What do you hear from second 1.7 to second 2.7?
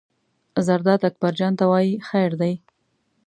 وایي: خیر دی.